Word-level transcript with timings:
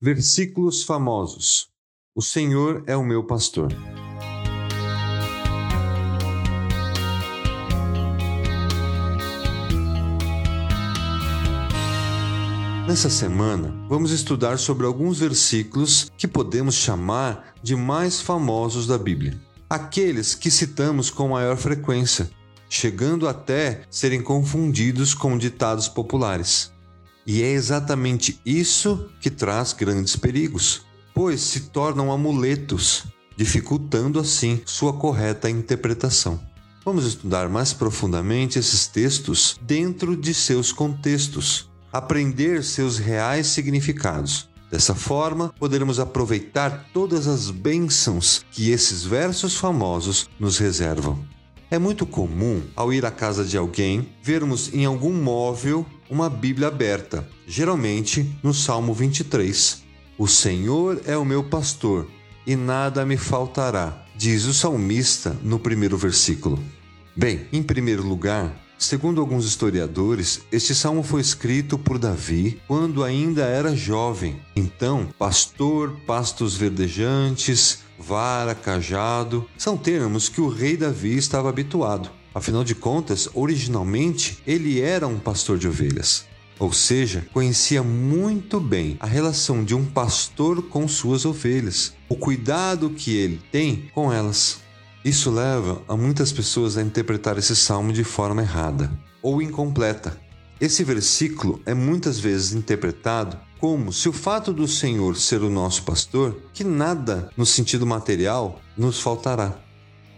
Versículos 0.00 0.84
famosos: 0.84 1.70
O 2.14 2.22
Senhor 2.22 2.84
é 2.86 2.96
o 2.96 3.02
meu 3.02 3.24
pastor. 3.24 3.72
Nessa 12.86 13.10
semana, 13.10 13.74
vamos 13.88 14.12
estudar 14.12 14.56
sobre 14.60 14.86
alguns 14.86 15.18
versículos 15.18 16.08
que 16.16 16.28
podemos 16.28 16.76
chamar 16.76 17.52
de 17.60 17.74
mais 17.74 18.20
famosos 18.20 18.86
da 18.86 18.96
Bíblia. 18.96 19.36
Aqueles 19.68 20.32
que 20.32 20.48
citamos 20.48 21.10
com 21.10 21.30
maior 21.30 21.56
frequência, 21.56 22.30
chegando 22.70 23.26
até 23.26 23.82
serem 23.90 24.22
confundidos 24.22 25.12
com 25.12 25.36
ditados 25.36 25.88
populares. 25.88 26.72
E 27.28 27.42
é 27.42 27.52
exatamente 27.52 28.40
isso 28.44 29.10
que 29.20 29.28
traz 29.28 29.74
grandes 29.74 30.16
perigos, 30.16 30.86
pois 31.14 31.42
se 31.42 31.60
tornam 31.68 32.10
amuletos, 32.10 33.04
dificultando 33.36 34.18
assim 34.18 34.62
sua 34.64 34.94
correta 34.94 35.50
interpretação. 35.50 36.40
Vamos 36.82 37.04
estudar 37.04 37.46
mais 37.50 37.74
profundamente 37.74 38.58
esses 38.58 38.86
textos 38.86 39.60
dentro 39.60 40.16
de 40.16 40.32
seus 40.32 40.72
contextos 40.72 41.68
aprender 41.92 42.64
seus 42.64 42.98
reais 42.98 43.46
significados. 43.48 44.48
Dessa 44.70 44.94
forma, 44.94 45.52
poderemos 45.58 45.98
aproveitar 46.00 46.88
todas 46.92 47.26
as 47.26 47.50
bênçãos 47.50 48.44
que 48.50 48.70
esses 48.70 49.02
versos 49.02 49.54
famosos 49.54 50.28
nos 50.40 50.58
reservam. 50.58 51.22
É 51.70 51.78
muito 51.78 52.06
comum, 52.06 52.62
ao 52.74 52.94
ir 52.94 53.04
à 53.04 53.10
casa 53.10 53.44
de 53.44 53.58
alguém, 53.58 54.08
vermos 54.22 54.72
em 54.72 54.86
algum 54.86 55.12
móvel 55.12 55.84
uma 56.08 56.30
Bíblia 56.30 56.68
aberta, 56.68 57.28
geralmente 57.46 58.34
no 58.42 58.54
Salmo 58.54 58.94
23. 58.94 59.82
O 60.16 60.26
Senhor 60.26 61.02
é 61.04 61.14
o 61.14 61.26
meu 61.26 61.44
pastor 61.44 62.08
e 62.46 62.56
nada 62.56 63.04
me 63.04 63.18
faltará, 63.18 64.06
diz 64.16 64.46
o 64.46 64.54
salmista 64.54 65.36
no 65.42 65.58
primeiro 65.58 65.98
versículo. 65.98 66.58
Bem, 67.18 67.48
em 67.52 67.64
primeiro 67.64 68.06
lugar, 68.06 68.54
Segundo 68.78 69.20
alguns 69.20 69.44
historiadores, 69.44 70.42
este 70.52 70.72
salmo 70.72 71.02
foi 71.02 71.20
escrito 71.20 71.76
por 71.76 71.98
Davi 71.98 72.60
quando 72.68 73.02
ainda 73.02 73.42
era 73.42 73.74
jovem. 73.74 74.40
Então, 74.54 75.08
pastor, 75.18 75.96
pastos 76.06 76.54
verdejantes, 76.54 77.80
vara, 77.98 78.54
cajado, 78.54 79.44
são 79.58 79.76
termos 79.76 80.28
que 80.28 80.40
o 80.40 80.48
rei 80.48 80.76
Davi 80.76 81.16
estava 81.16 81.48
habituado. 81.48 82.08
Afinal 82.32 82.62
de 82.62 82.76
contas, 82.76 83.28
originalmente 83.34 84.38
ele 84.46 84.80
era 84.80 85.08
um 85.08 85.18
pastor 85.18 85.58
de 85.58 85.66
ovelhas. 85.66 86.24
Ou 86.56 86.72
seja, 86.72 87.26
conhecia 87.32 87.82
muito 87.82 88.60
bem 88.60 88.96
a 89.00 89.06
relação 89.06 89.64
de 89.64 89.74
um 89.74 89.84
pastor 89.84 90.62
com 90.62 90.86
suas 90.86 91.24
ovelhas, 91.24 91.94
o 92.08 92.14
cuidado 92.14 92.90
que 92.90 93.16
ele 93.16 93.40
tem 93.50 93.90
com 93.92 94.12
elas. 94.12 94.67
Isso 95.04 95.30
leva 95.30 95.82
a 95.86 95.96
muitas 95.96 96.32
pessoas 96.32 96.76
a 96.76 96.82
interpretar 96.82 97.38
esse 97.38 97.54
salmo 97.54 97.92
de 97.92 98.04
forma 98.04 98.42
errada 98.42 98.90
ou 99.22 99.40
incompleta. 99.40 100.18
Esse 100.60 100.82
versículo 100.82 101.62
é 101.64 101.72
muitas 101.72 102.18
vezes 102.18 102.52
interpretado 102.52 103.38
como 103.60 103.92
se 103.92 104.08
o 104.08 104.12
fato 104.12 104.52
do 104.52 104.66
Senhor 104.66 105.16
ser 105.16 105.42
o 105.42 105.50
nosso 105.50 105.82
pastor, 105.82 106.40
que 106.52 106.64
nada 106.64 107.30
no 107.36 107.46
sentido 107.46 107.86
material 107.86 108.60
nos 108.76 109.00
faltará. 109.00 109.58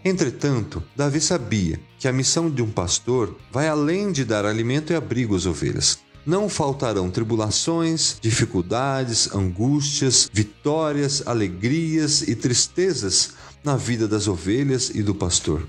Entretanto, 0.03 0.81
Davi 0.95 1.21
sabia 1.21 1.79
que 1.99 2.07
a 2.07 2.13
missão 2.13 2.49
de 2.49 2.61
um 2.61 2.71
pastor 2.71 3.37
vai 3.51 3.67
além 3.67 4.11
de 4.11 4.25
dar 4.25 4.45
alimento 4.45 4.91
e 4.91 4.95
abrigo 4.95 5.35
às 5.35 5.45
ovelhas. 5.45 5.99
Não 6.25 6.47
faltarão 6.47 7.09
tribulações, 7.09 8.17
dificuldades, 8.21 9.33
angústias, 9.33 10.29
vitórias, 10.31 11.23
alegrias 11.25 12.21
e 12.21 12.35
tristezas 12.35 13.31
na 13.63 13.75
vida 13.75 14.07
das 14.07 14.27
ovelhas 14.27 14.91
e 14.93 15.01
do 15.01 15.15
pastor. 15.15 15.67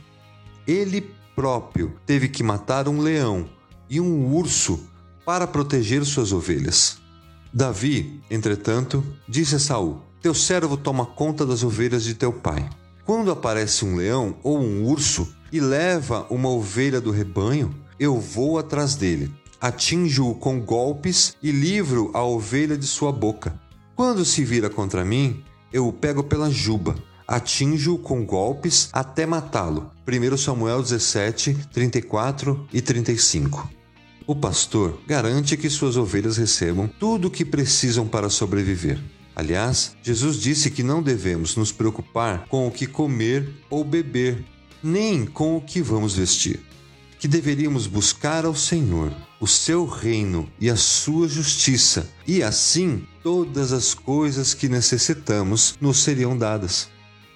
Ele 0.66 1.10
próprio 1.34 1.94
teve 2.06 2.28
que 2.28 2.42
matar 2.42 2.88
um 2.88 3.00
leão 3.00 3.48
e 3.88 4.00
um 4.00 4.34
urso 4.34 4.80
para 5.24 5.46
proteger 5.46 6.04
suas 6.04 6.32
ovelhas. 6.32 6.98
Davi, 7.52 8.20
entretanto, 8.30 9.04
disse 9.28 9.56
a 9.56 9.58
Saul: 9.58 10.00
Teu 10.20 10.34
servo 10.34 10.76
toma 10.76 11.06
conta 11.06 11.44
das 11.44 11.62
ovelhas 11.62 12.04
de 12.04 12.14
teu 12.14 12.32
pai. 12.32 12.68
Quando 13.04 13.30
aparece 13.30 13.84
um 13.84 13.96
leão 13.96 14.36
ou 14.42 14.60
um 14.60 14.84
urso 14.84 15.34
e 15.50 15.60
leva 15.60 16.26
uma 16.30 16.48
ovelha 16.48 17.00
do 17.00 17.10
rebanho, 17.10 17.74
eu 17.98 18.18
vou 18.18 18.58
atrás 18.58 18.94
dele, 18.94 19.32
atinjo-o 19.62 20.34
com 20.34 20.60
golpes 20.60 21.36
e 21.40 21.52
livro 21.52 22.10
a 22.12 22.24
ovelha 22.24 22.76
de 22.76 22.86
sua 22.86 23.12
boca. 23.12 23.58
Quando 23.94 24.24
se 24.24 24.44
vira 24.44 24.68
contra 24.68 25.04
mim, 25.04 25.44
eu 25.72 25.86
o 25.86 25.92
pego 25.92 26.24
pela 26.24 26.50
juba 26.50 26.96
atinge-o 27.28 27.96
com 27.96 28.26
golpes 28.26 28.90
até 28.92 29.24
matá-lo. 29.24 29.90
1 30.06 30.36
Samuel 30.36 30.82
17, 30.82 31.54
34 31.72 32.68
e 32.72 32.80
35. 32.82 33.70
O 34.26 34.36
pastor 34.36 35.00
garante 35.06 35.56
que 35.56 35.70
suas 35.70 35.96
ovelhas 35.96 36.36
recebam 36.36 36.86
tudo 36.86 37.28
o 37.28 37.30
que 37.30 37.44
precisam 37.44 38.06
para 38.06 38.28
sobreviver. 38.28 39.00
Aliás, 39.34 39.96
Jesus 40.02 40.36
disse 40.36 40.70
que 40.70 40.82
não 40.82 41.02
devemos 41.02 41.56
nos 41.56 41.72
preocupar 41.72 42.46
com 42.48 42.66
o 42.66 42.70
que 42.70 42.86
comer 42.86 43.48
ou 43.70 43.82
beber, 43.82 44.44
nem 44.82 45.24
com 45.24 45.56
o 45.56 45.60
que 45.60 45.80
vamos 45.80 46.14
vestir. 46.14 46.60
Que 47.22 47.28
deveríamos 47.28 47.86
buscar 47.86 48.44
ao 48.44 48.52
Senhor, 48.52 49.14
o 49.38 49.46
seu 49.46 49.86
reino 49.86 50.50
e 50.58 50.68
a 50.68 50.74
sua 50.74 51.28
justiça, 51.28 52.10
e 52.26 52.42
assim 52.42 53.06
todas 53.22 53.72
as 53.72 53.94
coisas 53.94 54.54
que 54.54 54.68
necessitamos 54.68 55.76
nos 55.80 56.02
seriam 56.02 56.36
dadas. 56.36 56.88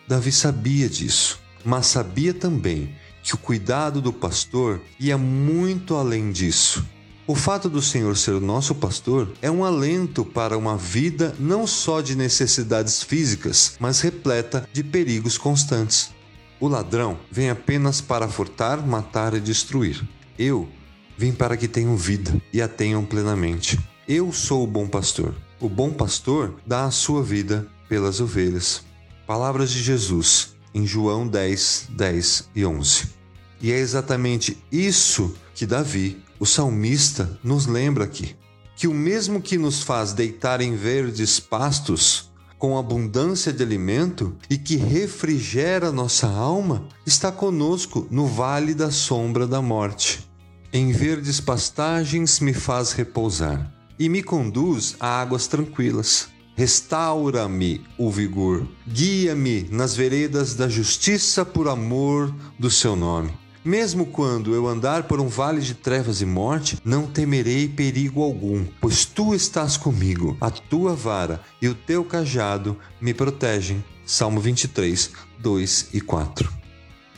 Davi 0.09 0.33
sabia 0.33 0.89
disso, 0.89 1.39
mas 1.65 1.87
sabia 1.87 2.35
também 2.35 2.97
que 3.23 3.37
o 3.37 3.39
cuidado 3.39 4.01
do 4.01 4.13
pastor 4.13 4.81
ia 4.99 5.17
muito 5.17 5.95
além 5.95 6.33
disso. 6.33 6.85
O 7.25 7.37
fato 7.37 7.69
do 7.69 7.81
Senhor 7.81 8.17
ser 8.17 8.33
o 8.33 8.41
nosso 8.41 8.75
pastor 8.75 9.33
é 9.41 9.49
um 9.49 9.65
alento 9.65 10.25
para 10.25 10.59
uma 10.59 10.77
vida 10.77 11.33
não 11.39 11.65
só 11.65 12.01
de 12.01 12.17
necessidades 12.17 13.05
físicas, 13.05 13.77
mas 13.79 14.01
repleta 14.01 14.69
de 14.73 14.83
perigos 14.83 15.39
constantes. 15.39 16.16
O 16.59 16.69
ladrão 16.69 17.19
vem 17.31 17.51
apenas 17.51 18.01
para 18.01 18.29
furtar, 18.29 18.87
matar 18.87 19.35
e 19.35 19.41
destruir. 19.41 20.03
Eu 20.39 20.69
vim 21.17 21.33
para 21.33 21.57
que 21.57 21.69
tenham 21.69 21.97
vida 21.97 22.41
e 22.53 22.63
a 22.63 22.69
tenham 22.69 23.05
plenamente. 23.05 23.79
Eu 24.09 24.33
sou 24.33 24.65
o 24.65 24.67
bom 24.67 24.89
pastor. 24.89 25.35
O 25.61 25.69
bom 25.69 25.91
pastor 25.93 26.55
dá 26.67 26.85
a 26.85 26.91
sua 26.91 27.23
vida 27.23 27.67
pelas 27.89 28.21
ovelhas. 28.21 28.85
Palavras 29.27 29.71
de 29.71 29.83
Jesus 29.83 30.55
em 30.75 30.87
João 30.87 31.27
10, 31.27 31.89
10 31.91 32.51
e 32.55 32.65
11. 32.65 33.09
E 33.61 33.73
é 33.73 33.79
exatamente 33.79 34.57
isso 34.71 35.35
que 35.55 35.67
Davi, 35.67 36.23
o 36.39 36.47
salmista, 36.47 37.39
nos 37.43 37.67
lembra 37.67 38.05
aqui: 38.05 38.37
que 38.77 38.87
o 38.87 38.95
mesmo 38.95 39.41
que 39.41 39.57
nos 39.57 39.83
faz 39.83 40.13
deitar 40.13 40.61
em 40.61 40.77
verdes 40.77 41.41
pastos, 41.41 42.26
com 42.67 42.77
abundância 42.77 43.53
de 43.53 43.63
alimento 43.63 44.35
e 44.51 44.59
que 44.59 44.75
refrigera 44.75 45.93
nossa 45.93 46.27
alma, 46.27 46.89
está 47.07 47.31
conosco 47.31 48.09
no 48.11 48.27
vale 48.27 48.75
da 48.75 48.91
sombra 48.91 49.47
da 49.47 49.63
morte. 49.63 50.29
Em 50.73 50.91
verdes 50.91 51.39
pastagens 51.39 52.41
me 52.41 52.53
faz 52.53 52.91
repousar 52.91 53.73
e 53.97 54.09
me 54.09 54.21
conduz 54.21 54.97
a 54.99 55.21
águas 55.21 55.47
tranquilas. 55.47 56.27
Restaura-me 56.57 57.85
o 57.97 58.11
vigor, 58.11 58.67
guia-me 58.85 59.69
nas 59.71 59.95
veredas 59.95 60.57
da 60.57 60.69
justiça 60.69 61.45
por 61.45 61.69
amor 61.69 62.35
do 62.59 62.69
seu 62.69 62.97
nome. 62.97 63.33
Mesmo 63.67 64.07
quando 64.07 64.55
eu 64.55 64.69
andar 64.69 65.09
por 65.09 65.21
um 65.21 65.27
vale 65.27 65.61
de 65.61 65.75
trevas 65.75 66.21
e 66.21 66.25
morte, 66.25 66.79
não 66.85 67.05
temerei 67.05 67.67
perigo 67.67 68.23
algum, 68.23 68.65
pois 68.81 69.05
tu 69.05 69.35
estás 69.35 69.77
comigo, 69.77 70.37
a 70.41 70.53
tua 70.53 70.95
vara 70.95 71.41
e 71.61 71.67
o 71.67 71.75
teu 71.75 72.05
cajado 72.05 72.79
me 73.01 73.13
protegem. 73.13 73.85
Salmo 74.07 74.39
23, 74.39 75.11
2 75.41 75.89
e 75.93 76.01
4. 76.01 76.49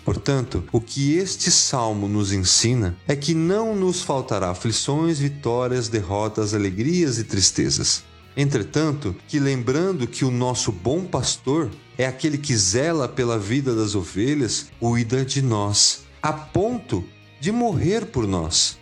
Portanto, 0.03 0.65
o 0.73 0.81
que 0.81 1.17
este 1.17 1.51
salmo 1.51 2.09
nos 2.09 2.33
ensina 2.33 2.97
é 3.07 3.15
que 3.15 3.35
não 3.35 3.77
nos 3.77 4.01
faltará 4.01 4.49
aflições, 4.49 5.19
vitórias, 5.19 5.91
derrotas, 5.91 6.55
alegrias 6.55 7.19
e 7.19 7.25
tristezas. 7.25 8.05
Entretanto, 8.35 9.15
que 9.29 9.39
lembrando 9.39 10.07
que 10.07 10.25
o 10.25 10.31
nosso 10.31 10.73
bom 10.73 11.05
pastor 11.05 11.71
é 11.99 12.07
aquele 12.07 12.39
que 12.39 12.57
zela 12.57 13.07
pela 13.07 13.39
vida 13.39 13.75
das 13.75 13.95
ovelhas, 13.95 14.69
cuida 14.81 15.27
de 15.27 15.43
nós, 15.43 16.08
a 16.23 16.33
ponto 16.33 17.05
de 17.41 17.53
morrer 17.53 18.07
por 18.07 18.27
nós. 18.27 18.79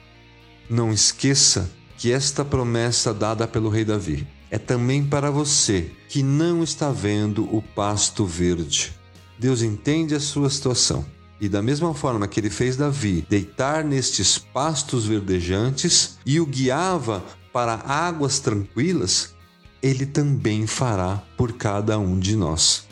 Não 0.69 0.93
esqueça 0.93 1.71
que 1.97 2.12
esta 2.12 2.44
promessa 2.44 3.15
dada 3.15 3.47
pelo 3.47 3.69
rei 3.69 3.85
Davi 3.85 4.27
é 4.50 4.59
também 4.59 5.05
para 5.05 5.31
você 5.31 5.91
que 6.09 6.23
não 6.23 6.62
está 6.62 6.91
vendo 6.91 7.44
o 7.55 7.61
pasto 7.61 8.25
verde. 8.25 8.94
Deus 9.38 9.62
entende 9.62 10.15
a 10.15 10.21
sua 10.21 10.49
situação. 10.49 11.05
E 11.38 11.49
da 11.49 11.61
mesma 11.61 11.93
forma 11.93 12.27
que 12.27 12.41
ele 12.41 12.49
fez 12.49 12.77
Davi 12.77 13.27
deitar 13.29 13.85
nestes 13.85 14.39
pastos 14.39 15.06
verdejantes 15.06 16.19
e 16.25 16.41
o 16.41 16.47
guiava 16.47 17.23
para 17.53 17.75
águas 17.87 18.39
tranquilas, 18.39 19.35
ele 19.82 20.06
também 20.06 20.67
fará 20.67 21.23
por 21.37 21.53
cada 21.53 21.99
um 21.99 22.19
de 22.19 22.35
nós. 22.35 22.87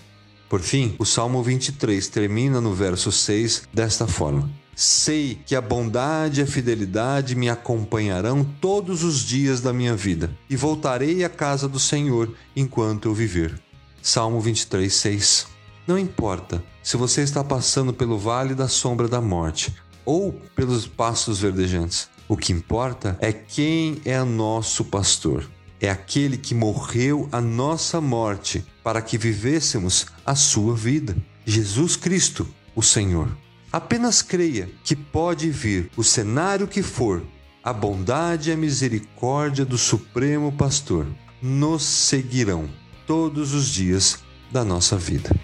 Por 0.54 0.60
fim, 0.60 0.94
o 1.00 1.04
Salmo 1.04 1.42
23 1.42 2.06
termina 2.06 2.60
no 2.60 2.72
verso 2.72 3.10
6 3.10 3.64
desta 3.72 4.06
forma: 4.06 4.48
Sei 4.72 5.36
que 5.44 5.56
a 5.56 5.60
bondade 5.60 6.40
e 6.40 6.44
a 6.44 6.46
fidelidade 6.46 7.34
me 7.34 7.50
acompanharão 7.50 8.46
todos 8.60 9.02
os 9.02 9.18
dias 9.18 9.60
da 9.60 9.72
minha 9.72 9.96
vida, 9.96 10.30
e 10.48 10.54
voltarei 10.54 11.24
à 11.24 11.28
casa 11.28 11.68
do 11.68 11.80
Senhor 11.80 12.32
enquanto 12.54 13.08
eu 13.08 13.14
viver. 13.14 13.60
Salmo 14.00 14.40
23, 14.40 14.94
6. 14.94 15.48
Não 15.88 15.98
importa 15.98 16.62
se 16.84 16.96
você 16.96 17.22
está 17.22 17.42
passando 17.42 17.92
pelo 17.92 18.16
vale 18.16 18.54
da 18.54 18.68
sombra 18.68 19.08
da 19.08 19.20
morte 19.20 19.74
ou 20.04 20.40
pelos 20.54 20.86
pastos 20.86 21.40
verdejantes, 21.40 22.08
o 22.28 22.36
que 22.36 22.52
importa 22.52 23.18
é 23.20 23.32
quem 23.32 24.00
é 24.04 24.22
nosso 24.22 24.84
pastor 24.84 25.50
é 25.84 25.90
aquele 25.90 26.36
que 26.36 26.54
morreu 26.54 27.28
a 27.30 27.40
nossa 27.40 28.00
morte 28.00 28.64
para 28.82 29.02
que 29.02 29.18
vivêssemos 29.18 30.06
a 30.24 30.34
sua 30.34 30.74
vida. 30.74 31.16
Jesus 31.44 31.96
Cristo, 31.96 32.48
o 32.74 32.82
Senhor. 32.82 33.28
Apenas 33.70 34.22
creia 34.22 34.70
que 34.84 34.94
pode 34.94 35.50
vir 35.50 35.90
o 35.96 36.04
cenário 36.04 36.66
que 36.66 36.82
for, 36.82 37.22
a 37.62 37.72
bondade 37.72 38.50
e 38.50 38.52
a 38.52 38.56
misericórdia 38.56 39.64
do 39.64 39.76
Supremo 39.76 40.52
Pastor 40.52 41.06
nos 41.42 41.82
seguirão 41.82 42.68
todos 43.06 43.52
os 43.52 43.66
dias 43.66 44.18
da 44.50 44.64
nossa 44.64 44.96
vida. 44.96 45.34